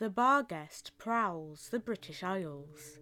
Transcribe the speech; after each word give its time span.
The 0.00 0.10
Barguest 0.10 0.90
prowls 0.98 1.68
the 1.68 1.78
British 1.78 2.24
Isles. 2.24 2.98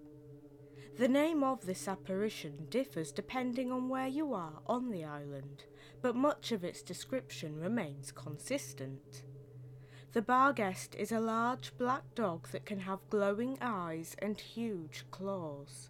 The 0.98 1.08
name 1.08 1.42
of 1.42 1.64
this 1.64 1.88
apparition 1.88 2.66
differs 2.68 3.12
depending 3.12 3.72
on 3.72 3.88
where 3.88 4.06
you 4.06 4.34
are 4.34 4.60
on 4.66 4.90
the 4.90 5.02
island, 5.02 5.64
but 6.02 6.14
much 6.14 6.52
of 6.52 6.62
its 6.62 6.82
description 6.82 7.58
remains 7.58 8.12
consistent. 8.12 9.22
The 10.12 10.20
Barguest 10.20 10.94
is 10.96 11.10
a 11.10 11.18
large 11.18 11.74
black 11.78 12.14
dog 12.14 12.48
that 12.48 12.66
can 12.66 12.80
have 12.80 13.08
glowing 13.08 13.56
eyes 13.62 14.14
and 14.18 14.38
huge 14.38 15.06
claws. 15.10 15.88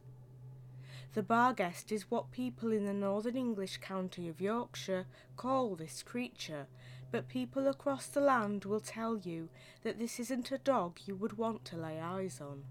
The 1.14 1.25
Barguest 1.25 1.91
is 1.91 2.12
what 2.12 2.30
people 2.30 2.71
in 2.71 2.84
the 2.84 2.95
northern 2.95 3.37
English 3.37 3.79
county 3.79 4.29
of 4.29 4.41
Yorkshire 4.41 5.07
call 5.37 5.75
this 5.75 6.05
creature, 6.05 6.69
but 7.13 7.29
people 7.29 7.69
across 7.69 8.07
the 8.07 8.21
land 8.21 8.65
will 8.65 8.81
tell 8.81 9.19
you 9.19 9.51
that 9.83 9.99
this 9.99 10.19
isn't 10.19 10.51
a 10.51 10.59
dog 10.59 10.99
you 11.05 11.15
would 11.15 11.37
want 11.37 11.65
to 11.67 11.77
lay 11.77 12.01
eyes 12.01 12.41
on. 12.41 12.65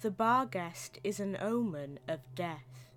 The 0.00 0.10
Barguest 0.10 0.98
is 1.04 1.20
an 1.20 1.36
omen 1.40 2.00
of 2.08 2.20
death. 2.34 2.88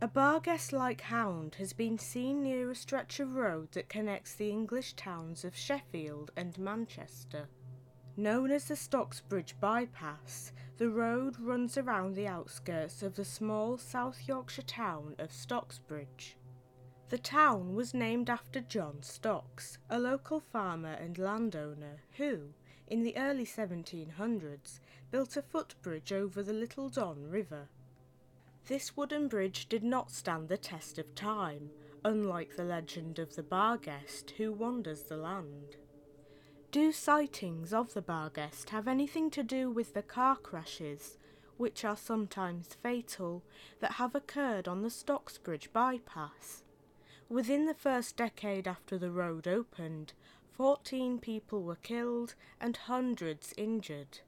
A 0.00 0.06
Barguest 0.06 0.72
like 0.72 1.00
hound 1.00 1.56
has 1.56 1.72
been 1.72 1.98
seen 1.98 2.42
near 2.42 2.70
a 2.70 2.74
stretch 2.74 3.18
of 3.18 3.34
road 3.34 3.72
that 3.72 3.88
connects 3.88 4.34
the 4.34 4.50
English 4.50 4.92
towns 4.92 5.44
of 5.44 5.56
Sheffield 5.56 6.30
and 6.36 6.56
Manchester. 6.56 7.48
Known 8.16 8.50
as 8.50 8.64
the 8.66 8.74
Stocksbridge 8.74 9.54
Bypass, 9.60 10.52
the 10.76 10.88
road 10.88 11.38
runs 11.40 11.76
around 11.78 12.14
the 12.14 12.28
outskirts 12.28 13.02
of 13.02 13.16
the 13.16 13.24
small 13.24 13.78
South 13.78 14.20
Yorkshire 14.26 14.62
town 14.62 15.14
of 15.18 15.30
Stocksbridge. 15.30 16.34
The 17.10 17.18
town 17.18 17.74
was 17.74 17.94
named 17.94 18.28
after 18.28 18.60
John 18.60 19.02
Stocks, 19.02 19.78
a 19.88 19.98
local 19.98 20.40
farmer 20.40 20.92
and 20.92 21.16
landowner 21.16 22.02
who, 22.18 22.52
in 22.86 23.02
the 23.02 23.16
early 23.16 23.46
1700s, 23.46 24.80
built 25.10 25.34
a 25.36 25.42
footbridge 25.42 26.12
over 26.12 26.42
the 26.42 26.52
Little 26.52 26.90
Don 26.90 27.30
River. 27.30 27.68
This 28.66 28.94
wooden 28.94 29.28
bridge 29.28 29.70
did 29.70 29.82
not 29.82 30.10
stand 30.10 30.48
the 30.48 30.58
test 30.58 30.98
of 30.98 31.14
time, 31.14 31.70
unlike 32.04 32.56
the 32.56 32.64
legend 32.64 33.18
of 33.18 33.36
the 33.36 33.42
Barguest 33.42 34.32
who 34.32 34.52
wanders 34.52 35.04
the 35.04 35.16
land. 35.16 35.76
Do 36.70 36.92
sightings 36.92 37.72
of 37.72 37.94
the 37.94 38.02
Barguest 38.02 38.68
have 38.68 38.86
anything 38.86 39.30
to 39.30 39.42
do 39.42 39.70
with 39.70 39.94
the 39.94 40.02
car 40.02 40.36
crashes, 40.36 41.16
which 41.56 41.86
are 41.86 41.96
sometimes 41.96 42.76
fatal, 42.82 43.42
that 43.80 43.92
have 43.92 44.14
occurred 44.14 44.68
on 44.68 44.82
the 44.82 44.90
Stocksbridge 44.90 45.72
bypass? 45.72 46.64
Within 47.30 47.66
the 47.66 47.74
first 47.74 48.16
decade 48.16 48.66
after 48.66 48.96
the 48.96 49.10
road 49.10 49.46
opened, 49.46 50.14
14 50.56 51.18
people 51.18 51.62
were 51.62 51.76
killed 51.76 52.34
and 52.58 52.76
hundreds 52.76 53.52
injured. 53.56 54.20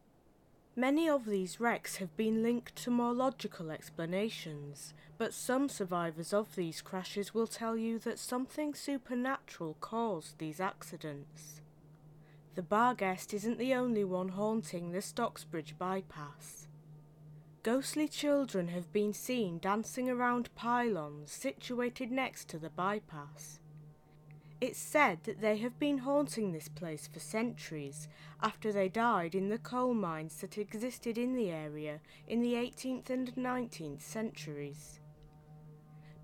Many 0.77 1.09
of 1.09 1.25
these 1.25 1.59
wrecks 1.59 1.97
have 1.97 2.15
been 2.17 2.43
linked 2.43 2.77
to 2.77 2.91
more 2.91 3.15
logical 3.15 3.71
explanations, 3.71 4.93
but 5.17 5.33
some 5.33 5.69
survivors 5.69 6.35
of 6.35 6.55
these 6.57 6.83
crashes 6.83 7.33
will 7.33 7.47
tell 7.47 7.77
you 7.77 7.99
that 8.01 8.19
something 8.19 8.75
supernatural 8.75 9.77
caused 9.81 10.39
these 10.39 10.61
accidents. 10.61 11.63
The 12.55 12.63
Barguest 12.63 13.33
isn't 13.33 13.59
the 13.59 13.75
only 13.75 14.05
one 14.05 14.29
haunting 14.29 14.91
the 14.91 14.99
Stocksbridge 14.99 15.79
bypass. 15.79 16.60
Ghostly 17.63 18.09
children 18.09 18.69
have 18.69 18.91
been 18.91 19.13
seen 19.13 19.59
dancing 19.59 20.09
around 20.09 20.55
pylons 20.55 21.31
situated 21.31 22.11
next 22.11 22.49
to 22.49 22.59
the 22.59 22.71
bypass. 22.71 23.61
It's 24.63 24.79
said 24.79 25.25
that 25.25 25.43
they 25.43 25.59
have 25.59 25.79
been 25.79 25.99
haunting 25.99 26.53
this 26.53 26.69
place 26.69 27.07
for 27.07 27.21
centuries 27.21 28.09
after 28.43 28.73
they 28.73 28.89
died 28.89 29.35
in 29.35 29.51
the 29.51 29.59
coal 29.59 29.93
mines 29.93 30.41
that 30.41 30.57
existed 30.57 31.19
in 31.19 31.35
the 31.35 31.51
area 31.51 32.01
in 32.27 32.41
the 32.41 32.55
18th 32.55 33.11
and 33.11 33.35
19th 33.37 34.01
centuries. 34.01 34.99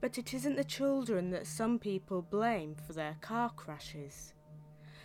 But 0.01 0.17
it 0.17 0.33
isn't 0.33 0.57
the 0.57 0.65
children 0.65 1.31
that 1.33 1.47
some 1.47 1.79
people 1.79 2.23
blame 2.23 2.77
for 2.87 2.95
their 2.95 3.17
car 3.21 3.51
crashes. 3.51 4.33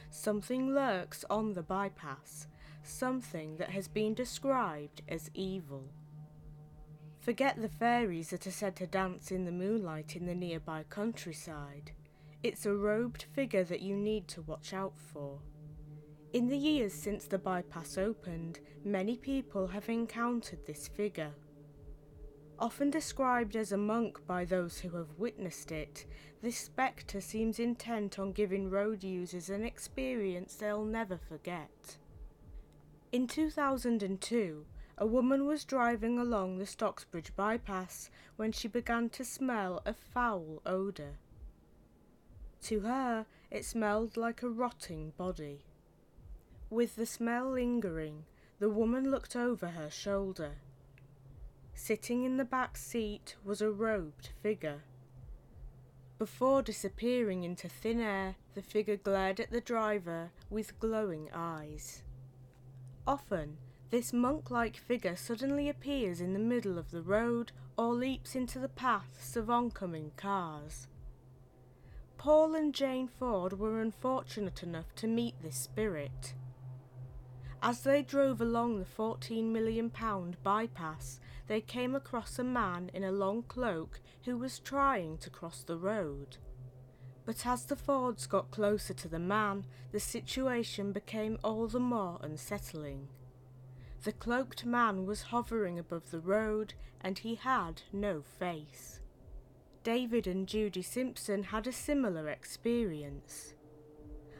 Something 0.10 0.74
lurks 0.74 1.26
on 1.30 1.54
the 1.54 1.64
bypass, 1.64 2.48
something 2.84 3.58
that 3.58 3.72
has 3.72 3.90
been 3.90 4.14
described 4.14 5.02
as 5.10 5.30
evil. 5.34 5.90
Forget 7.22 7.62
the 7.62 7.70
fairies 7.70 8.32
that 8.32 8.48
are 8.48 8.52
said 8.52 8.76
to 8.78 8.88
dance 8.88 9.32
in 9.32 9.46
the 9.46 9.52
moonlight 9.52 10.16
in 10.16 10.26
the 10.26 10.34
nearby 10.34 10.84
countryside. 10.90 11.92
It's 12.42 12.66
a 12.66 12.74
robed 12.74 13.26
figure 13.36 13.64
that 13.64 13.82
you 13.82 13.96
need 13.96 14.28
to 14.30 14.42
watch 14.42 14.74
out 14.74 14.98
for. 14.98 15.38
In 16.34 16.48
the 16.48 16.58
years 16.58 16.94
since 16.94 17.26
the 17.26 17.38
bypass 17.38 17.96
opened, 18.00 18.60
many 18.84 19.18
people 19.18 19.68
have 19.68 19.88
encountered 19.88 20.66
this 20.66 20.88
figure. 20.88 21.34
Often 22.58 22.90
described 22.90 23.56
as 23.56 23.72
a 23.72 23.78
monk 23.78 24.26
by 24.26 24.44
those 24.44 24.80
who 24.80 24.90
have 24.98 25.20
witnessed 25.20 25.72
it, 25.72 26.08
this 26.42 26.58
spectre 26.58 27.22
seems 27.22 27.60
intent 27.60 28.18
on 28.18 28.32
giving 28.32 28.68
road 28.68 29.04
users 29.04 29.52
an 29.52 29.64
experience 29.64 30.56
they'll 30.56 30.86
never 30.86 31.18
forget. 31.18 31.98
In 33.12 33.28
2002, 33.28 34.66
a 35.02 35.06
woman 35.08 35.48
was 35.48 35.66
driving 35.66 36.20
along 36.20 36.60
the 36.60 36.64
Stocksbridge 36.64 37.36
bypass 37.36 38.12
when 38.36 38.52
she 38.52 38.68
began 38.68 39.10
to 39.10 39.26
smell 39.26 39.82
a 39.84 39.96
foul 39.96 40.62
odour. 40.64 41.18
To 42.66 42.82
her, 42.82 43.26
it 43.50 43.66
smelled 43.66 44.16
like 44.16 44.44
a 44.44 44.50
rotting 44.50 45.14
body. 45.18 45.66
With 46.70 46.98
the 46.98 47.08
smell 47.08 47.50
lingering, 47.50 48.26
the 48.60 48.70
woman 48.70 49.10
looked 49.10 49.36
over 49.36 49.70
her 49.70 49.90
shoulder. 49.90 50.58
Sitting 51.74 52.24
in 52.24 52.38
the 52.38 52.46
back 52.46 52.78
seat 52.78 53.36
was 53.44 53.60
a 53.60 53.72
robed 53.72 54.30
figure. 54.44 54.84
Before 56.20 56.62
disappearing 56.62 57.44
into 57.44 57.68
thin 57.68 58.00
air, 58.00 58.36
the 58.54 58.62
figure 58.62 58.98
glared 58.98 59.40
at 59.40 59.50
the 59.50 59.62
driver 59.62 60.30
with 60.52 60.80
glowing 60.80 61.28
eyes. 61.34 62.04
Often, 63.08 63.58
this 63.92 64.14
monk 64.14 64.50
like 64.50 64.78
figure 64.78 65.18
suddenly 65.18 65.68
appears 65.68 66.22
in 66.22 66.32
the 66.32 66.40
middle 66.40 66.78
of 66.78 66.92
the 66.92 67.02
road 67.02 67.52
or 67.78 67.94
leaps 67.94 68.36
into 68.36 68.58
the 68.58 68.70
paths 68.70 69.36
of 69.36 69.50
oncoming 69.50 70.12
cars. 70.16 70.88
Paul 72.18 72.56
and 72.56 72.74
Jane 72.74 73.10
Ford 73.10 73.60
were 73.60 73.82
unfortunate 73.82 74.64
enough 74.64 74.96
to 74.96 75.08
meet 75.08 75.36
this 75.42 75.58
spirit. 75.58 76.34
As 77.62 77.82
they 77.82 78.02
drove 78.02 78.40
along 78.40 78.80
the 78.80 78.86
£14 78.86 79.52
million 79.52 79.92
bypass, 80.42 81.20
they 81.48 81.60
came 81.60 81.94
across 81.94 82.40
a 82.40 82.46
man 82.46 82.90
in 82.94 83.04
a 83.04 83.12
long 83.12 83.44
cloak 83.44 84.00
who 84.24 84.38
was 84.38 84.60
trying 84.60 85.18
to 85.18 85.30
cross 85.30 85.64
the 85.64 85.78
road. 85.78 86.38
But 87.26 87.46
as 87.46 87.66
the 87.66 87.76
Fords 87.76 88.26
got 88.26 88.52
closer 88.52 88.94
to 88.94 89.08
the 89.10 89.20
man, 89.20 89.66
the 89.92 90.00
situation 90.00 90.94
became 90.94 91.38
all 91.44 91.68
the 91.68 91.80
more 91.80 92.20
unsettling. 92.22 93.10
The 94.04 94.14
cloaked 94.14 94.66
man 94.66 95.06
was 95.06 95.22
hovering 95.22 95.78
above 95.78 96.10
the 96.10 96.20
road 96.20 96.74
and 97.02 97.20
he 97.20 97.36
had 97.36 97.84
no 97.94 98.24
face. 98.24 99.00
David 99.84 100.26
and 100.26 100.48
Judy 100.48 100.82
Simpson 100.82 101.44
had 101.44 101.68
a 101.68 101.72
similar 101.72 102.28
experience. 102.28 103.54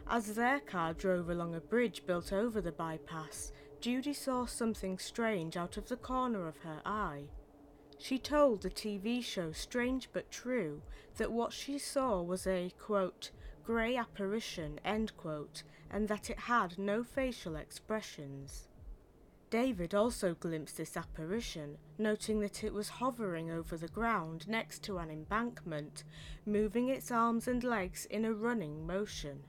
As 0.08 0.34
their 0.34 0.60
car 0.60 0.94
drove 0.94 1.30
along 1.30 1.54
a 1.54 1.62
bridge 1.62 2.08
built 2.08 2.34
over 2.34 2.60
the 2.60 2.72
bypass, 2.72 3.52
Judy 3.80 4.14
saw 4.14 4.48
something 4.48 4.98
strange 4.98 5.56
out 5.56 5.78
of 5.78 5.90
the 5.90 5.98
corner 5.98 6.48
of 6.48 6.58
her 6.58 6.82
eye. 6.84 7.26
She 8.00 8.18
told 8.18 8.64
the 8.64 8.70
TV 8.72 9.24
show 9.24 9.52
Strange 9.52 10.10
But 10.12 10.32
True 10.32 10.82
that 11.18 11.32
what 11.32 11.54
she 11.54 11.78
saw 11.78 12.20
was 12.24 12.48
a, 12.48 12.74
quote, 12.80 13.30
grey 13.64 13.96
apparition, 13.96 14.80
end 14.84 15.16
quote, 15.18 15.62
and 15.92 16.08
that 16.08 16.32
it 16.32 16.40
had 16.40 16.80
no 16.80 17.04
facial 17.04 17.56
expressions. 17.56 18.68
David 19.52 19.94
also 19.94 20.34
glimpsed 20.34 20.78
this 20.78 20.96
apparition, 20.96 21.78
noting 21.98 22.40
that 22.40 22.64
it 22.64 22.74
was 22.74 22.88
hovering 22.88 23.52
over 23.52 23.76
the 23.76 23.90
ground 23.90 24.48
next 24.48 24.82
to 24.84 24.98
an 24.98 25.12
embankment, 25.12 26.06
moving 26.46 26.88
its 26.88 27.12
arms 27.12 27.50
and 27.50 27.62
legs 27.62 28.06
in 28.06 28.24
a 28.24 28.34
running 28.34 28.88
motion. 28.88 29.44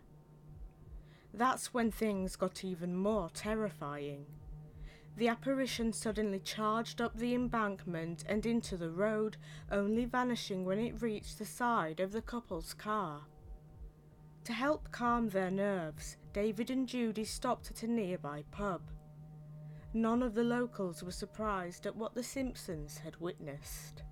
That's 1.32 1.72
when 1.72 1.92
things 1.92 2.34
got 2.34 2.64
even 2.64 2.96
more 2.96 3.30
terrifying. 3.32 4.26
The 5.16 5.28
apparition 5.28 5.92
suddenly 5.92 6.40
charged 6.40 7.00
up 7.00 7.16
the 7.16 7.32
embankment 7.32 8.24
and 8.28 8.44
into 8.44 8.76
the 8.76 8.90
road, 8.90 9.36
only 9.70 10.04
vanishing 10.04 10.64
when 10.64 10.80
it 10.80 11.00
reached 11.00 11.38
the 11.38 11.44
side 11.44 12.00
of 12.00 12.10
the 12.10 12.22
couple's 12.22 12.74
car. 12.74 13.20
To 14.44 14.52
help 14.52 14.90
calm 14.90 15.28
their 15.28 15.50
nerves, 15.52 16.16
David 16.32 16.70
and 16.70 16.88
Judy 16.88 17.24
stopped 17.24 17.70
at 17.70 17.84
a 17.84 17.86
nearby 17.86 18.42
pub. 18.50 18.80
None 19.94 20.22
of 20.22 20.34
the 20.34 20.44
locals 20.44 21.02
were 21.02 21.12
surprised 21.12 21.86
at 21.86 21.96
what 21.96 22.14
the 22.14 22.22
Simpsons 22.22 22.98
had 22.98 23.16
witnessed. 23.16 24.02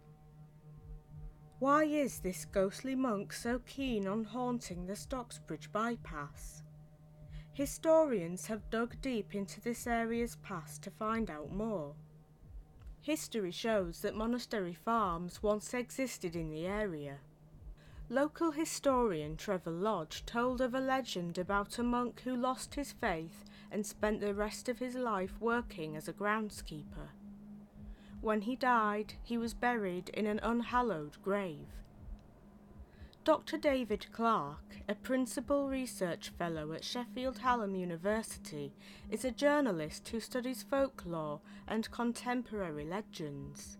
Why 1.58 1.84
is 1.84 2.20
this 2.20 2.44
ghostly 2.44 2.94
monk 2.94 3.32
so 3.32 3.60
keen 3.60 4.06
on 4.06 4.24
haunting 4.24 4.86
the 4.86 4.94
Stocksbridge 4.94 5.72
bypass? 5.72 6.62
Historians 7.52 8.46
have 8.46 8.70
dug 8.70 9.00
deep 9.00 9.34
into 9.34 9.60
this 9.60 9.86
area's 9.86 10.36
past 10.36 10.82
to 10.82 10.90
find 10.90 11.30
out 11.30 11.52
more. 11.52 11.94
History 13.02 13.50
shows 13.50 14.00
that 14.00 14.14
monastery 14.14 14.74
farms 14.74 15.42
once 15.42 15.72
existed 15.72 16.36
in 16.36 16.50
the 16.50 16.66
area. 16.66 17.18
Local 18.12 18.50
historian 18.50 19.36
Trevor 19.36 19.70
Lodge 19.70 20.26
told 20.26 20.60
of 20.60 20.74
a 20.74 20.80
legend 20.80 21.38
about 21.38 21.78
a 21.78 21.84
monk 21.84 22.22
who 22.22 22.34
lost 22.34 22.74
his 22.74 22.90
faith 22.90 23.44
and 23.70 23.86
spent 23.86 24.20
the 24.20 24.34
rest 24.34 24.68
of 24.68 24.80
his 24.80 24.96
life 24.96 25.34
working 25.38 25.94
as 25.94 26.08
a 26.08 26.12
groundskeeper. 26.12 27.10
When 28.20 28.40
he 28.40 28.56
died, 28.56 29.14
he 29.22 29.38
was 29.38 29.54
buried 29.54 30.08
in 30.08 30.26
an 30.26 30.40
unhallowed 30.42 31.22
grave. 31.22 31.68
Dr. 33.22 33.56
David 33.56 34.06
Clarke, 34.10 34.80
a 34.88 34.96
principal 34.96 35.68
research 35.68 36.30
fellow 36.30 36.72
at 36.72 36.82
Sheffield 36.82 37.38
Hallam 37.38 37.76
University, 37.76 38.72
is 39.08 39.24
a 39.24 39.30
journalist 39.30 40.08
who 40.08 40.18
studies 40.18 40.64
folklore 40.68 41.42
and 41.68 41.88
contemporary 41.92 42.84
legends. 42.84 43.78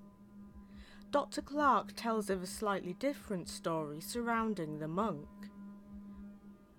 Dr. 1.11 1.43
Clarke 1.43 1.93
tells 1.97 2.31
of 2.31 2.41
a 2.41 2.47
slightly 2.47 2.93
different 2.93 3.49
story 3.49 4.01
surrounding 4.01 4.79
the 4.79 4.87
monk. 4.87 5.27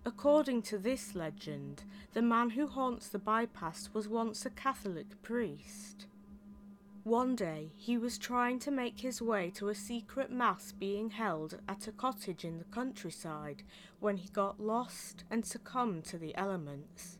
According 0.05 0.61
to 0.63 0.77
this 0.77 1.15
legend, 1.15 1.83
the 2.13 2.21
man 2.21 2.51
who 2.51 2.65
haunts 2.65 3.09
the 3.09 3.19
bypass 3.19 3.89
was 3.93 4.07
once 4.07 4.45
a 4.45 4.49
Catholic 4.49 5.21
priest. 5.21 6.07
One 7.03 7.35
day 7.35 7.73
he 7.75 7.97
was 7.97 8.17
trying 8.17 8.59
to 8.59 8.71
make 8.71 9.01
his 9.01 9.21
way 9.21 9.51
to 9.55 9.67
a 9.67 9.75
secret 9.75 10.31
mass 10.31 10.71
being 10.71 11.09
held 11.09 11.59
at 11.67 11.87
a 11.87 11.91
cottage 11.91 12.45
in 12.45 12.57
the 12.57 12.63
countryside 12.65 13.63
when 13.99 14.15
he 14.15 14.29
got 14.29 14.61
lost 14.61 15.25
and 15.29 15.45
succumbed 15.45 16.05
to 16.05 16.17
the 16.17 16.33
elements. 16.37 17.17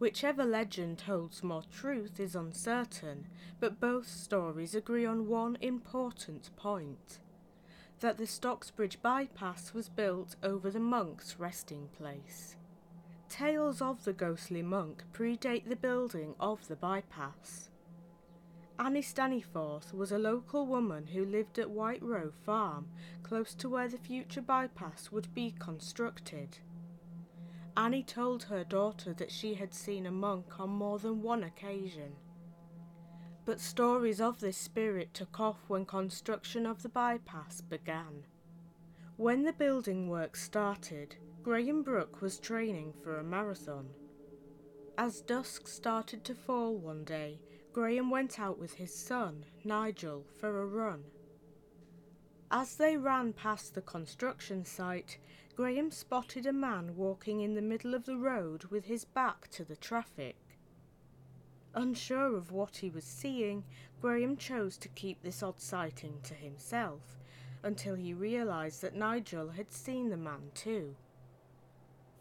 Whichever 0.00 0.46
legend 0.46 1.02
holds 1.02 1.42
more 1.42 1.62
truth 1.70 2.18
is 2.18 2.34
uncertain, 2.34 3.26
but 3.60 3.78
both 3.80 4.08
stories 4.08 4.74
agree 4.74 5.04
on 5.04 5.28
one 5.28 5.58
important 5.60 6.48
point 6.56 7.18
that 8.00 8.16
the 8.16 8.24
Stocksbridge 8.24 9.02
bypass 9.02 9.74
was 9.74 9.90
built 9.90 10.36
over 10.42 10.70
the 10.70 10.80
monk's 10.80 11.38
resting 11.38 11.90
place. 11.98 12.56
Tales 13.28 13.82
of 13.82 14.04
the 14.04 14.14
ghostly 14.14 14.62
monk 14.62 15.04
predate 15.12 15.68
the 15.68 15.76
building 15.76 16.34
of 16.40 16.66
the 16.66 16.76
bypass. 16.76 17.68
Annie 18.78 19.02
Staniforth 19.02 19.92
was 19.92 20.12
a 20.12 20.18
local 20.18 20.66
woman 20.66 21.08
who 21.08 21.26
lived 21.26 21.58
at 21.58 21.68
White 21.68 22.02
Row 22.02 22.32
Farm, 22.46 22.88
close 23.22 23.52
to 23.56 23.68
where 23.68 23.88
the 23.88 23.98
future 23.98 24.40
bypass 24.40 25.12
would 25.12 25.34
be 25.34 25.54
constructed. 25.58 26.56
Annie 27.76 28.02
told 28.02 28.44
her 28.44 28.64
daughter 28.64 29.14
that 29.14 29.30
she 29.30 29.54
had 29.54 29.72
seen 29.72 30.06
a 30.06 30.10
monk 30.10 30.58
on 30.58 30.70
more 30.70 30.98
than 30.98 31.22
one 31.22 31.44
occasion. 31.44 32.16
But 33.44 33.60
stories 33.60 34.20
of 34.20 34.40
this 34.40 34.56
spirit 34.56 35.14
took 35.14 35.40
off 35.40 35.58
when 35.68 35.86
construction 35.86 36.66
of 36.66 36.82
the 36.82 36.88
bypass 36.88 37.60
began. 37.60 38.26
When 39.16 39.44
the 39.44 39.52
building 39.52 40.08
work 40.08 40.36
started, 40.36 41.16
Graham 41.42 41.82
Brooke 41.82 42.20
was 42.20 42.38
training 42.38 42.94
for 43.02 43.18
a 43.18 43.24
marathon. 43.24 43.88
As 44.98 45.22
dusk 45.22 45.66
started 45.66 46.24
to 46.24 46.34
fall 46.34 46.76
one 46.76 47.04
day, 47.04 47.40
Graham 47.72 48.10
went 48.10 48.38
out 48.38 48.58
with 48.58 48.74
his 48.74 48.94
son, 48.94 49.44
Nigel, 49.64 50.26
for 50.38 50.60
a 50.60 50.66
run. 50.66 51.04
As 52.50 52.76
they 52.76 52.96
ran 52.96 53.32
past 53.32 53.74
the 53.74 53.82
construction 53.82 54.64
site, 54.64 55.18
Graham 55.60 55.90
spotted 55.90 56.46
a 56.46 56.54
man 56.54 56.96
walking 56.96 57.42
in 57.42 57.52
the 57.52 57.60
middle 57.60 57.92
of 57.92 58.06
the 58.06 58.16
road 58.16 58.64
with 58.70 58.86
his 58.86 59.04
back 59.04 59.46
to 59.50 59.62
the 59.62 59.76
traffic. 59.76 60.38
Unsure 61.74 62.34
of 62.34 62.50
what 62.50 62.78
he 62.78 62.88
was 62.88 63.04
seeing, 63.04 63.62
Graham 64.00 64.38
chose 64.38 64.78
to 64.78 64.88
keep 64.88 65.20
this 65.20 65.42
odd 65.42 65.60
sighting 65.60 66.18
to 66.22 66.32
himself 66.32 67.18
until 67.62 67.94
he 67.94 68.14
realised 68.14 68.80
that 68.80 68.94
Nigel 68.94 69.50
had 69.50 69.70
seen 69.70 70.08
the 70.08 70.16
man 70.16 70.50
too. 70.54 70.96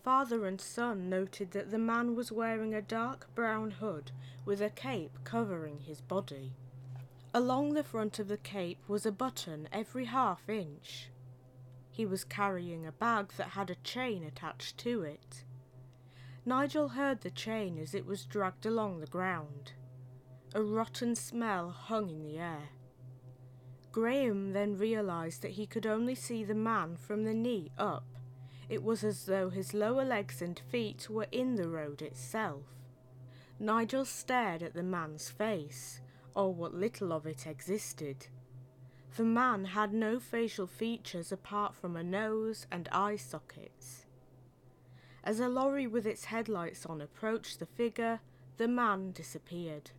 Father 0.04 0.46
and 0.46 0.60
son 0.60 1.10
noted 1.10 1.52
that 1.52 1.72
the 1.72 1.80
man 1.80 2.18
was 2.18 2.34
wearing 2.34 2.74
a 2.74 2.82
dark 2.82 3.34
brown 3.36 3.72
hood 3.72 4.12
with 4.44 4.62
a 4.62 4.70
cape 4.70 5.18
covering 5.24 5.80
his 5.80 6.02
body. 6.02 6.52
Along 7.34 7.74
the 7.74 7.86
front 7.86 8.20
of 8.20 8.28
the 8.28 8.36
cape 8.36 8.84
was 8.90 9.06
a 9.06 9.14
button 9.14 9.70
every 9.72 10.04
half 10.04 10.50
inch. 10.50 11.10
He 12.00 12.06
was 12.06 12.24
carrying 12.24 12.88
a 12.88 12.94
bag 12.94 13.34
that 13.36 13.50
had 13.50 13.70
a 13.70 13.76
chain 13.76 14.24
attached 14.24 14.78
to 14.78 15.02
it. 15.02 15.44
Nigel 16.46 16.88
heard 16.88 17.20
the 17.20 17.30
chain 17.30 17.78
as 17.78 17.94
it 17.94 18.06
was 18.06 18.24
dragged 18.24 18.66
along 18.66 19.02
the 19.02 19.06
ground. 19.06 19.74
A 20.56 20.64
rotten 20.64 21.14
smell 21.14 21.72
hung 21.72 22.10
in 22.10 22.24
the 22.24 22.38
air. 22.40 22.70
Graham 23.92 24.54
then 24.54 24.78
realised 24.78 25.42
that 25.42 25.52
he 25.52 25.68
could 25.68 25.86
only 25.86 26.16
see 26.16 26.46
the 26.46 26.56
man 26.56 26.96
from 26.96 27.26
the 27.26 27.34
knee 27.34 27.70
up 27.78 28.06
it 28.70 28.82
was 28.82 29.04
as 29.04 29.26
though 29.26 29.50
his 29.50 29.74
lower 29.74 30.06
legs 30.06 30.42
and 30.42 30.58
feet 30.72 31.10
were 31.10 31.28
in 31.34 31.56
the 31.56 31.68
road 31.68 32.02
itself. 32.02 32.64
Nigel 33.60 34.06
stared 34.06 34.64
at 34.64 34.74
the 34.74 34.84
man's 34.84 35.30
face, 35.30 36.00
or 36.34 36.54
what 36.54 36.74
little 36.74 37.12
of 37.12 37.26
it 37.26 37.46
existed. 37.46 38.28
The 39.18 39.24
man 39.24 39.66
had 39.66 39.94
no 39.94 40.20
facial 40.20 40.68
features 40.68 41.32
apart 41.32 41.76
from 41.76 41.96
a 41.96 42.04
nose 42.04 42.68
and 42.72 42.88
eye 42.92 43.18
sockets. 43.18 44.06
As 45.24 45.40
a 45.40 45.50
lorry 45.50 45.88
with 45.88 46.06
its 46.06 46.26
headlights 46.26 46.86
on 46.86 47.02
approached 47.02 47.60
the 47.60 47.66
figure, 47.66 48.22
the 48.58 48.68
man 48.68 49.12
disappeared. 49.12 49.92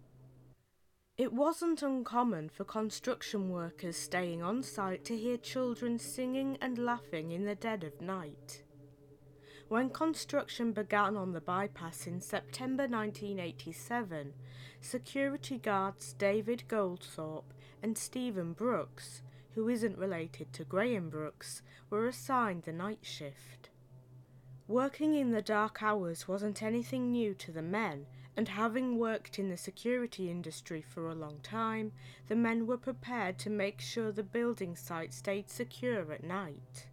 It 1.18 1.32
wasn't 1.32 1.82
uncommon 1.82 2.48
for 2.48 2.64
construction 2.64 3.50
workers 3.50 3.96
staying 3.96 4.42
on 4.42 4.62
site 4.62 5.04
to 5.04 5.16
hear 5.16 5.36
children 5.36 5.98
singing 5.98 6.56
and 6.62 6.78
laughing 6.78 7.32
in 7.32 7.44
the 7.44 7.54
dead 7.54 7.84
of 7.84 8.00
night. 8.00 8.62
When 9.70 9.90
construction 9.90 10.72
began 10.72 11.16
on 11.16 11.32
the 11.32 11.40
bypass 11.40 12.08
in 12.08 12.20
September 12.20 12.88
1987, 12.88 14.32
security 14.80 15.58
guards 15.58 16.12
David 16.14 16.64
Goldthorpe 16.66 17.52
and 17.80 17.96
Stephen 17.96 18.52
Brooks, 18.52 19.22
who 19.54 19.68
isn't 19.68 19.96
related 19.96 20.52
to 20.54 20.64
Graham 20.64 21.08
Brooks, 21.08 21.62
were 21.88 22.08
assigned 22.08 22.64
the 22.64 22.72
night 22.72 22.98
shift. 23.02 23.70
Working 24.66 25.14
in 25.14 25.30
the 25.30 25.40
dark 25.40 25.80
hours 25.84 26.26
wasn't 26.26 26.64
anything 26.64 27.12
new 27.12 27.32
to 27.34 27.52
the 27.52 27.62
men, 27.62 28.06
and 28.36 28.48
having 28.48 28.98
worked 28.98 29.38
in 29.38 29.50
the 29.50 29.56
security 29.56 30.28
industry 30.28 30.82
for 30.82 31.08
a 31.08 31.14
long 31.14 31.38
time, 31.44 31.92
the 32.26 32.34
men 32.34 32.66
were 32.66 32.76
prepared 32.76 33.38
to 33.38 33.50
make 33.50 33.80
sure 33.80 34.10
the 34.10 34.24
building 34.24 34.74
site 34.74 35.14
stayed 35.14 35.48
secure 35.48 36.12
at 36.12 36.24
night. 36.24 36.88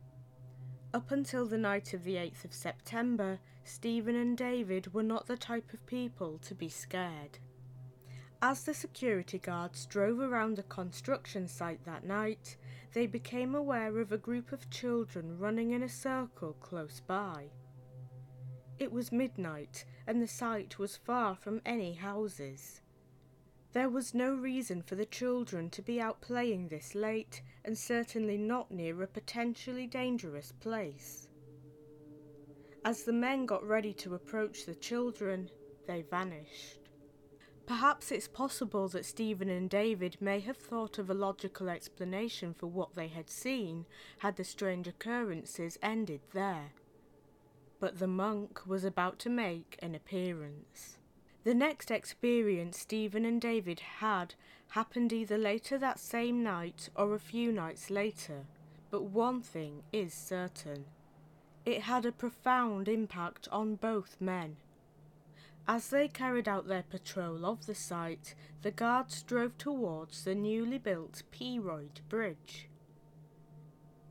Up 0.94 1.12
until 1.12 1.46
the 1.46 1.58
night 1.58 1.94
of 1.94 2.03
the 2.03 2.15
8th 2.15 2.46
of 2.46 2.53
September, 2.53 3.39
Stephen 3.65 4.15
and 4.15 4.38
David 4.38 4.94
were 4.94 5.03
not 5.03 5.27
the 5.27 5.36
type 5.36 5.74
of 5.74 5.86
people 5.86 6.39
to 6.39 6.56
be 6.56 6.70
scared. 6.70 7.39
As 8.41 8.63
the 8.63 8.74
security 8.74 9.38
guards 9.38 9.86
drove 9.86 10.20
around 10.20 10.56
the 10.56 10.63
construction 10.63 11.48
site 11.48 11.84
that 11.86 12.06
night, 12.06 12.56
they 12.94 13.06
became 13.06 13.53
aware 13.53 14.00
of 14.00 14.12
a 14.12 14.17
group 14.17 14.51
of 14.51 14.70
children 14.70 15.38
running 15.38 15.72
in 15.72 15.84
a 15.84 15.89
circle 15.89 16.53
close 16.62 17.01
by. 17.06 17.50
It 18.79 18.91
was 18.91 19.12
midnight, 19.12 19.86
and 20.06 20.22
the 20.22 20.27
site 20.27 20.79
was 20.79 20.96
far 20.96 21.36
from 21.36 21.62
any 21.65 21.94
houses. 21.94 22.82
There 23.74 23.89
was 23.89 24.13
no 24.13 24.33
reason 24.33 24.81
for 24.81 24.95
the 24.95 25.05
children 25.05 25.69
to 25.71 25.81
be 25.81 26.00
out 26.01 26.21
playing 26.21 26.67
this 26.67 26.95
late, 26.95 27.41
and 27.63 27.77
certainly 27.77 28.38
not 28.38 28.71
near 28.71 29.03
a 29.03 29.07
potentially 29.07 29.88
dangerous 29.88 30.51
place. 30.51 31.27
As 32.86 33.03
the 33.03 33.13
men 33.13 33.45
got 33.45 33.67
ready 33.67 33.93
to 33.93 34.15
approach 34.15 34.65
the 34.65 34.75
children, 34.75 35.50
they 35.86 36.01
vanished. 36.01 36.89
Perhaps 37.65 38.12
it's 38.12 38.29
possible 38.29 38.88
that 38.88 39.05
Stephen 39.05 39.50
and 39.50 39.69
David 39.69 40.17
may 40.21 40.39
have 40.39 40.57
thought 40.57 40.97
of 40.97 41.09
a 41.09 41.13
logical 41.13 41.67
explanation 41.67 42.53
for 42.53 42.67
what 42.67 42.95
they 42.95 43.09
had 43.09 43.29
seen 43.29 43.86
had 44.19 44.38
the 44.38 44.43
strange 44.45 44.88
occurrences 44.88 45.77
ended 45.81 46.21
there 46.33 46.71
but 47.79 48.00
the 48.00 48.07
monk 48.07 48.65
was 48.65 48.83
about 48.83 49.19
to 49.19 49.29
make 49.29 49.77
an 49.81 49.93
appearance. 49.93 50.96
The 51.47 51.53
next 51.53 51.91
experience 51.91 52.77
Stephen 52.77 53.23
and 53.23 53.39
David 53.39 53.79
had 53.79 54.35
happened 54.71 55.13
either 55.13 55.37
later 55.37 55.77
that 55.77 55.97
same 55.97 56.43
night 56.43 56.89
or 56.93 57.15
a 57.15 57.19
few 57.19 57.53
nights 57.53 57.89
later, 57.89 58.43
but 58.91 59.03
one 59.03 59.41
thing 59.41 59.83
is 59.93 60.13
certain. 60.13 60.83
It 61.65 61.83
had 61.83 62.05
a 62.05 62.11
profound 62.11 62.89
impact 62.89 63.47
on 63.49 63.75
both 63.75 64.19
men. 64.19 64.57
As 65.69 65.89
they 65.89 66.09
carried 66.09 66.49
out 66.49 66.67
their 66.67 66.83
patrol 66.83 67.45
of 67.45 67.65
the 67.65 67.75
site, 67.75 68.35
the 68.61 68.71
guards 68.71 69.23
drove 69.23 69.57
towards 69.57 70.25
the 70.25 70.35
newly 70.35 70.79
built 70.79 71.23
Pearoyd 71.31 72.01
Bridge. 72.09 72.67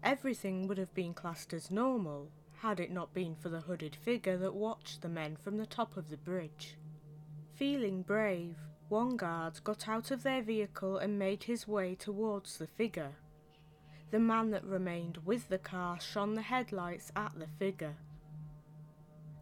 Everything 0.02 0.66
would 0.68 0.78
have 0.78 0.94
been 0.94 1.12
classed 1.12 1.52
as 1.52 1.70
normal, 1.70 2.30
had 2.60 2.80
it 2.80 2.90
not 2.90 3.12
been 3.12 3.34
for 3.34 3.50
the 3.50 3.60
hooded 3.60 3.94
figure 3.94 4.38
that 4.38 4.54
watched 4.54 5.02
the 5.02 5.08
men 5.10 5.36
from 5.36 5.58
the 5.58 5.66
top 5.66 5.98
of 5.98 6.08
the 6.08 6.16
bridge. 6.16 6.78
Feeling 7.56 8.02
brave, 8.02 8.58
one 8.90 9.16
guard 9.16 9.64
got 9.64 9.88
out 9.88 10.10
of 10.10 10.22
their 10.22 10.42
vehicle 10.42 10.98
and 10.98 11.18
made 11.18 11.44
his 11.44 11.66
way 11.66 11.94
towards 11.94 12.58
the 12.58 12.66
figure. 12.66 13.14
The 14.10 14.18
man 14.18 14.50
that 14.50 14.62
remained 14.62 15.16
with 15.24 15.48
the 15.48 15.56
car 15.56 15.98
shone 15.98 16.34
the 16.34 16.42
headlights 16.42 17.10
at 17.16 17.32
the 17.38 17.46
figure. 17.58 17.96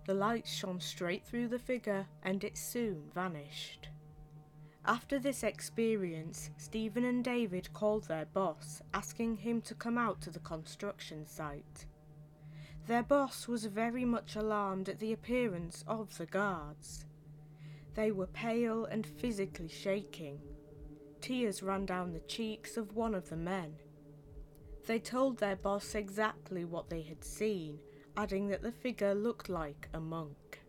The 0.07 0.15
lights 0.15 0.53
shone 0.53 0.79
straight 0.79 1.27
through 1.27 1.49
the 1.49 1.59
figure 1.59 2.07
and 2.23 2.45
it 2.45 2.57
soon 2.57 3.11
vanished. 3.13 3.89
After 4.87 5.19
this 5.19 5.43
experience, 5.43 6.51
Stephen 6.57 7.05
and 7.05 7.25
David 7.25 7.73
called 7.73 8.07
their 8.07 8.27
boss, 8.27 8.81
asking 8.93 9.39
him 9.39 9.61
to 9.63 9.75
come 9.75 9.99
out 9.99 10.21
to 10.21 10.31
the 10.31 10.39
construction 10.39 11.27
site. 11.27 11.87
Their 12.87 13.03
boss 13.03 13.49
was 13.49 13.65
very 13.65 14.05
much 14.05 14.37
alarmed 14.37 14.89
at 14.89 15.01
the 15.01 15.13
appearance 15.13 15.83
of 15.89 16.17
the 16.17 16.27
guards. 16.27 17.07
They 17.95 18.11
were 18.11 18.27
pale 18.27 18.85
and 18.87 19.07
physically 19.07 19.69
shaking. 19.69 20.41
Tears 21.21 21.63
ran 21.63 21.87
down 21.87 22.13
the 22.13 22.21
cheeks 22.21 22.77
of 22.77 22.97
one 22.97 23.15
of 23.15 23.29
the 23.29 23.37
men. 23.37 23.77
They 24.87 24.99
told 24.99 25.39
their 25.39 25.57
boss 25.57 25.95
exactly 25.95 26.65
what 26.65 26.91
they 26.91 27.03
had 27.03 27.25
seen, 27.25 27.79
adding 28.17 28.49
that 28.49 28.63
the 28.63 28.73
figure 28.73 29.15
looked 29.15 29.49
like 29.49 29.89
a 29.95 30.01
monk. 30.01 30.61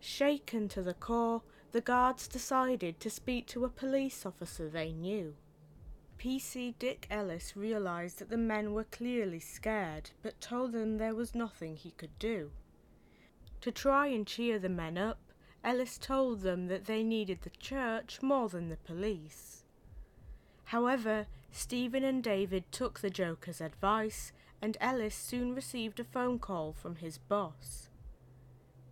Shaken 0.00 0.68
to 0.70 0.82
the 0.82 0.94
core, 0.94 1.42
the 1.72 1.80
guards 1.80 2.26
decided 2.26 3.00
to 3.00 3.10
speak 3.10 3.46
to 3.48 3.64
a 3.64 3.68
police 3.68 4.24
officer 4.24 4.68
they 4.68 4.92
knew. 4.92 5.34
PC 6.18 6.74
Dick 6.78 7.06
Ellis 7.10 7.56
realised 7.56 8.18
that 8.18 8.30
the 8.30 8.36
men 8.38 8.72
were 8.72 8.84
clearly 8.84 9.40
scared, 9.40 10.10
but 10.22 10.40
told 10.40 10.72
them 10.72 10.96
there 10.96 11.14
was 11.14 11.34
nothing 11.34 11.76
he 11.76 11.90
could 11.92 12.18
do. 12.18 12.50
To 13.60 13.70
try 13.70 14.06
and 14.08 14.26
cheer 14.26 14.58
the 14.58 14.68
men 14.68 14.96
up, 14.96 15.18
Ellis 15.66 15.98
told 15.98 16.42
them 16.42 16.68
that 16.68 16.84
they 16.84 17.02
needed 17.02 17.42
the 17.42 17.50
church 17.50 18.22
more 18.22 18.48
than 18.48 18.68
the 18.68 18.76
police. 18.76 19.64
However, 20.66 21.26
Stephen 21.50 22.04
and 22.04 22.22
David 22.22 22.70
took 22.70 23.00
the 23.00 23.10
Joker's 23.10 23.60
advice, 23.60 24.32
and 24.62 24.76
Ellis 24.80 25.16
soon 25.16 25.56
received 25.56 25.98
a 25.98 26.04
phone 26.04 26.38
call 26.38 26.72
from 26.72 26.96
his 26.96 27.18
boss. 27.18 27.88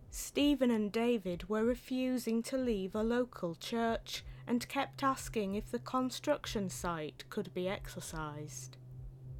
Stephen 0.09 0.69
and 0.69 0.91
David 0.91 1.47
were 1.47 1.63
refusing 1.63 2.43
to 2.43 2.57
leave 2.57 2.93
a 2.93 3.03
local 3.03 3.55
church 3.55 4.25
and 4.45 4.67
kept 4.67 5.01
asking 5.01 5.55
if 5.55 5.71
the 5.71 5.79
construction 5.79 6.69
site 6.69 7.23
could 7.29 7.53
be 7.53 7.69
exorcised. 7.69 8.75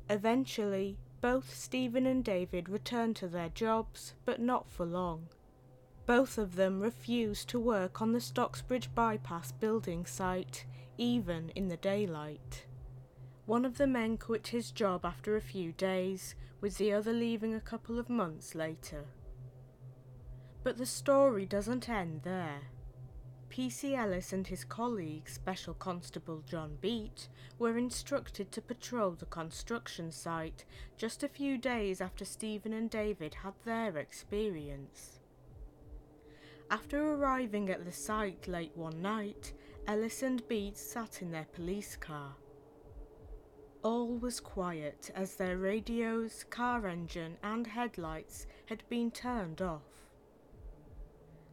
Eventually, 0.09 0.97
both 1.19 1.53
Stephen 1.53 2.05
and 2.05 2.23
David 2.23 2.69
returned 2.69 3.17
to 3.17 3.27
their 3.27 3.49
jobs, 3.49 4.13
but 4.23 4.39
not 4.39 4.69
for 4.69 4.85
long. 4.85 5.27
Both 6.05 6.37
of 6.37 6.55
them 6.55 6.81
refused 6.81 7.49
to 7.49 7.59
work 7.59 8.01
on 8.01 8.11
the 8.11 8.19
Stocksbridge 8.19 8.93
bypass 8.93 9.51
building 9.51 10.05
site, 10.05 10.65
even 10.97 11.49
in 11.55 11.67
the 11.67 11.77
daylight. 11.77 12.65
One 13.47 13.65
of 13.65 13.77
the 13.77 13.87
men 13.87 14.17
quit 14.17 14.47
his 14.47 14.71
job 14.71 15.03
after 15.03 15.35
a 15.35 15.41
few 15.41 15.71
days, 15.71 16.35
with 16.61 16.77
the 16.77 16.93
other 16.93 17.13
leaving 17.13 17.53
a 17.53 17.59
couple 17.59 17.97
of 17.97 18.09
months 18.09 18.53
later. 18.53 19.05
But 20.63 20.77
the 20.77 20.85
story 20.85 21.45
doesn't 21.45 21.89
end 21.89 22.21
there. 22.23 22.61
PC 23.49 23.97
Ellis 23.97 24.33
and 24.33 24.45
his 24.45 24.63
colleague, 24.63 25.29
Special 25.29 25.73
Constable 25.73 26.43
John 26.45 26.77
Beat, 26.81 27.29
were 27.57 27.77
instructed 27.77 28.51
to 28.51 28.61
patrol 28.61 29.11
the 29.11 29.25
construction 29.25 30.11
site 30.11 30.65
just 30.97 31.23
a 31.23 31.29
few 31.29 31.57
days 31.57 32.01
after 32.01 32.25
Stephen 32.25 32.73
and 32.73 32.89
David 32.89 33.35
had 33.43 33.53
their 33.63 33.97
experience. 33.97 35.19
After 36.71 37.13
arriving 37.13 37.69
at 37.69 37.85
the 37.85 37.91
site 37.91 38.47
late 38.47 38.75
one 38.75 39.01
night, 39.01 39.53
Ellis 39.87 40.23
and 40.23 40.45
Beat 40.47 40.77
sat 40.77 41.21
in 41.21 41.31
their 41.31 41.47
police 41.53 41.95
car. 41.95 42.35
All 43.83 44.17
was 44.17 44.39
quiet 44.39 45.11
as 45.13 45.35
their 45.35 45.57
radios, 45.57 46.43
car 46.49 46.87
engine, 46.87 47.37
and 47.43 47.67
headlights 47.67 48.47
had 48.65 48.83
been 48.89 49.11
turned 49.11 49.61
off. 49.61 49.83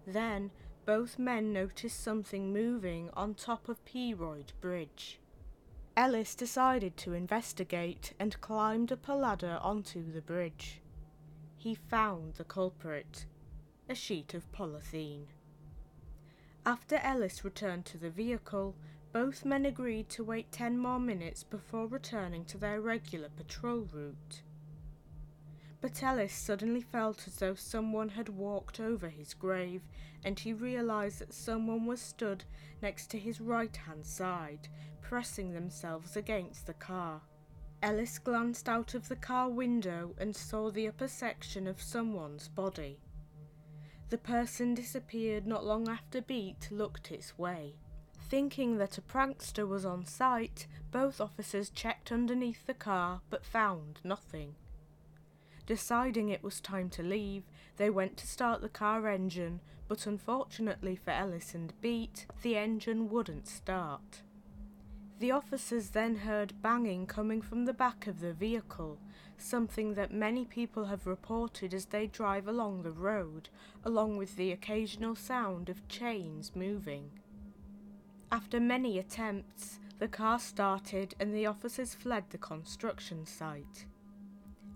Then 0.07 0.50
both 0.87 1.19
men 1.19 1.52
noticed 1.52 2.02
something 2.02 2.52
moving 2.52 3.11
on 3.12 3.35
top 3.35 3.69
of 3.69 3.85
Pearoyd 3.85 4.52
Bridge. 4.62 5.21
Ellis 5.95 6.35
decided 6.35 6.97
to 6.97 7.12
investigate 7.12 8.14
and 8.19 8.40
climbed 8.40 8.90
up 8.90 9.07
a 9.09 9.12
ladder 9.12 9.59
onto 9.61 10.11
the 10.11 10.23
bridge. 10.23 10.81
He 11.59 11.75
found 11.75 12.35
the 12.35 12.45
culprit, 12.45 13.26
a 13.88 13.94
sheet 13.94 14.34
of 14.34 14.50
polythene. 14.52 15.26
After 16.64 16.96
Ellis 16.96 17.44
returned 17.44 17.84
to 17.86 17.98
the 17.98 18.10
vehicle, 18.10 18.74
both 19.12 19.44
men 19.44 19.66
agreed 19.66 20.08
to 20.10 20.24
wait 20.24 20.52
ten 20.52 20.78
more 20.78 21.00
minutes 21.00 21.42
before 21.42 21.86
returning 21.86 22.44
to 22.46 22.58
their 22.58 22.80
regular 22.80 23.28
patrol 23.28 23.88
route 23.92 24.42
but 25.82 26.00
Ellis 26.00 26.32
suddenly 26.32 26.80
felt 26.80 27.26
as 27.26 27.36
though 27.36 27.56
someone 27.56 28.10
had 28.10 28.28
walked 28.28 28.78
over 28.78 29.08
his 29.08 29.34
grave, 29.34 29.82
and 30.24 30.38
he 30.38 30.52
realised 30.52 31.18
that 31.18 31.34
someone 31.34 31.86
was 31.86 32.00
stood 32.00 32.44
next 32.80 33.10
to 33.10 33.18
his 33.18 33.40
right 33.40 33.76
hand 33.76 34.06
side, 34.06 34.68
pressing 35.00 35.52
themselves 35.52 36.16
against 36.16 36.68
the 36.68 36.74
car. 36.74 37.20
Ellis 37.82 38.20
glanced 38.20 38.68
out 38.68 38.94
of 38.94 39.08
the 39.08 39.16
car 39.16 39.48
window 39.48 40.14
and 40.18 40.36
saw 40.36 40.70
the 40.70 40.86
upper 40.86 41.08
section 41.08 41.66
of 41.66 41.82
someone's 41.82 42.46
body. 42.46 43.00
The 44.12 44.19
person 44.19 44.75
disappeared 44.75 45.47
not 45.47 45.64
long 45.64 45.88
after 45.88 46.21
Beat 46.21 46.69
looked 46.71 47.11
its 47.11 47.38
way. 47.38 47.76
Thinking 48.28 48.76
that 48.76 48.99
a 48.99 49.00
prankster 49.00 49.66
was 49.66 49.87
on 49.87 50.04
site, 50.04 50.66
both 50.90 51.19
officers 51.19 51.71
checked 51.71 52.12
underneath 52.12 52.66
the 52.66 52.75
car 52.75 53.23
but 53.31 53.42
found 53.42 54.00
nothing. 54.04 54.54
Deciding 55.64 56.28
it 56.28 56.42
was 56.42 56.61
time 56.61 56.90
to 56.90 57.02
leave, 57.02 57.45
they 57.78 57.88
went 57.88 58.19
to 58.19 58.26
start 58.26 58.61
the 58.61 58.69
car 58.69 59.09
engine, 59.09 59.61
but 59.88 60.07
unfortunately 60.07 60.95
for 60.95 61.12
Ellis 61.12 61.54
and 61.54 61.73
Beat, 61.81 62.26
the 62.42 62.54
engine 62.59 63.09
wouldn't 63.09 63.49
start. 63.49 64.21
The 65.22 65.30
officers 65.30 65.90
then 65.90 66.16
heard 66.16 66.60
banging 66.62 67.06
coming 67.06 67.42
from 67.42 67.64
the 67.64 67.72
back 67.72 68.08
of 68.08 68.18
the 68.18 68.32
vehicle, 68.32 68.98
something 69.38 69.94
that 69.94 70.12
many 70.12 70.44
people 70.44 70.86
have 70.86 71.06
reported 71.06 71.72
as 71.72 71.84
they 71.84 72.08
drive 72.08 72.48
along 72.48 72.82
the 72.82 72.90
road, 72.90 73.48
along 73.84 74.16
with 74.16 74.34
the 74.34 74.50
occasional 74.50 75.14
sound 75.14 75.68
of 75.68 75.86
chains 75.86 76.56
moving. 76.56 77.08
After 78.32 78.58
many 78.58 78.98
attempts, 78.98 79.78
the 80.00 80.08
car 80.08 80.40
started 80.40 81.14
and 81.20 81.32
the 81.32 81.46
officers 81.46 81.94
fled 81.94 82.24
the 82.30 82.38
construction 82.38 83.24
site. 83.24 83.86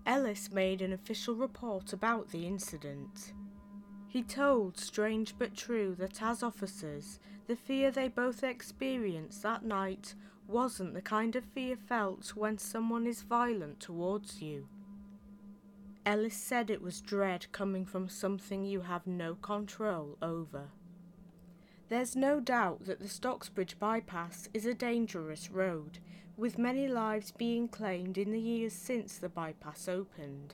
Ellis 0.05 0.49
made 0.49 0.81
an 0.81 0.93
official 0.93 1.35
report 1.35 1.91
about 1.91 2.29
the 2.29 2.47
incident. 2.47 3.33
He 4.07 4.23
told, 4.23 4.77
strange 4.77 5.35
but 5.37 5.57
true, 5.57 5.93
that 5.95 6.21
as 6.21 6.41
officers, 6.41 7.19
the 7.47 7.57
fear 7.57 7.91
they 7.91 8.07
both 8.07 8.45
experienced 8.45 9.43
that 9.43 9.65
night 9.65 10.15
wasn't 10.47 10.93
the 10.93 11.01
kind 11.01 11.35
of 11.35 11.43
fear 11.43 11.75
felt 11.75 12.29
when 12.35 12.57
someone 12.57 13.05
is 13.05 13.21
violent 13.21 13.79
towards 13.79 14.41
you. 14.41 14.67
Ellis 16.05 16.35
said 16.35 16.69
it 16.69 16.81
was 16.81 17.01
dread 17.01 17.51
coming 17.51 17.85
from 17.85 18.07
something 18.07 18.63
you 18.63 18.81
have 18.81 19.05
no 19.05 19.35
control 19.35 20.17
over. 20.21 20.69
There's 21.89 22.15
no 22.15 22.39
doubt 22.39 22.85
that 22.85 22.99
the 22.99 23.07
Stocksbridge 23.07 23.77
bypass 23.79 24.49
is 24.53 24.65
a 24.65 24.73
dangerous 24.73 25.49
road, 25.49 25.99
with 26.37 26.57
many 26.57 26.87
lives 26.87 27.31
being 27.31 27.67
claimed 27.67 28.17
in 28.17 28.31
the 28.31 28.39
years 28.39 28.73
since 28.73 29.17
the 29.17 29.29
bypass 29.29 29.87
opened. 29.87 30.53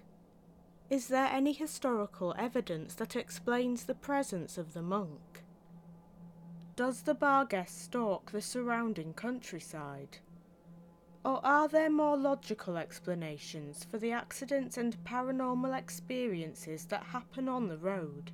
Is 0.89 1.07
there 1.07 1.29
any 1.31 1.53
historical 1.53 2.35
evidence 2.37 2.93
that 2.95 3.15
explains 3.15 3.83
the 3.83 3.95
presence 3.95 4.57
of 4.57 4.73
the 4.73 4.81
monk? 4.81 5.43
Does 6.75 7.03
the 7.03 7.13
Barghest 7.13 7.83
stalk 7.83 8.31
the 8.31 8.41
surrounding 8.41 9.13
countryside? 9.13 10.17
Or 11.23 11.39
are 11.45 11.67
there 11.67 11.91
more 11.91 12.17
logical 12.17 12.77
explanations 12.77 13.83
for 13.83 13.99
the 13.99 14.11
accidents 14.11 14.75
and 14.75 14.97
paranormal 15.03 15.77
experiences 15.77 16.85
that 16.85 17.03
happen 17.03 17.47
on 17.47 17.67
the 17.67 17.77
road? 17.77 18.31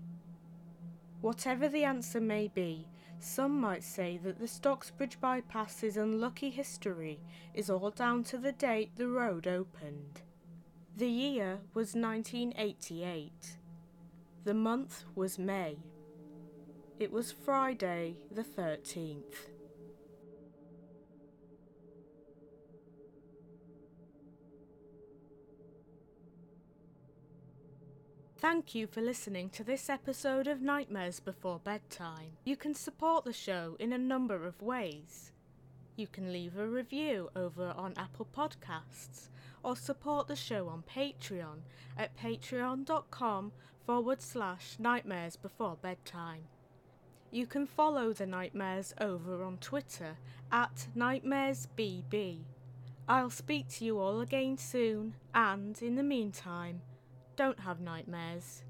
Whatever 1.19 1.67
the 1.67 1.83
answer 1.83 2.21
may 2.21 2.47
be, 2.47 2.87
some 3.19 3.59
might 3.59 3.83
say 3.83 4.17
that 4.23 4.39
the 4.39 4.45
Stocksbridge 4.45 5.19
bypass's 5.19 5.97
unlucky 5.97 6.49
history 6.49 7.19
is 7.53 7.69
all 7.69 7.91
down 7.91 8.23
to 8.23 8.37
the 8.37 8.53
date 8.53 8.91
the 8.95 9.09
road 9.09 9.47
opened. 9.47 10.21
The 10.95 11.09
year 11.09 11.59
was 11.73 11.93
1988. 11.93 13.57
The 14.45 14.53
month 14.53 15.03
was 15.13 15.37
May. 15.37 15.79
It 16.99 17.13
was 17.13 17.31
Friday 17.31 18.17
the 18.29 18.43
13th. 18.43 19.23
Thank 28.37 28.75
you 28.75 28.85
for 28.85 28.99
listening 28.99 29.49
to 29.51 29.63
this 29.63 29.89
episode 29.89 30.47
of 30.47 30.61
Nightmares 30.61 31.21
Before 31.21 31.59
Bedtime. 31.59 32.31
You 32.43 32.57
can 32.57 32.75
support 32.75 33.23
the 33.23 33.31
show 33.31 33.77
in 33.79 33.93
a 33.93 33.97
number 33.97 34.45
of 34.45 34.61
ways. 34.61 35.31
You 35.95 36.07
can 36.07 36.33
leave 36.33 36.57
a 36.57 36.67
review 36.67 37.29
over 37.33 37.73
on 37.77 37.93
Apple 37.95 38.27
Podcasts 38.35 39.29
or 39.63 39.77
support 39.77 40.27
the 40.27 40.35
show 40.35 40.67
on 40.67 40.83
Patreon 40.83 41.61
at 41.97 42.17
patreon.com 42.17 43.53
forward 43.85 44.21
slash 44.21 44.75
nightmares 44.79 45.37
before 45.37 45.77
bedtime. 45.81 46.43
You 47.31 47.45
can 47.45 47.67
follow 47.67 48.11
the 48.11 48.25
Nightmares 48.25 48.93
over 48.99 49.43
on 49.43 49.57
Twitter 49.57 50.17
at 50.51 50.87
NightmaresBB. 50.97 52.39
I'll 53.07 53.29
speak 53.29 53.67
to 53.69 53.85
you 53.85 53.99
all 53.99 54.21
again 54.21 54.57
soon, 54.57 55.13
and 55.35 55.79
in 55.81 55.95
the 55.95 56.03
meantime, 56.03 56.81
don't 57.35 57.59
have 57.59 57.79
nightmares. 57.79 58.63